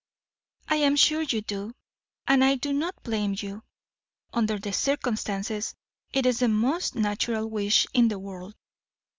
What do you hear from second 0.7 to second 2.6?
am sure you do, and I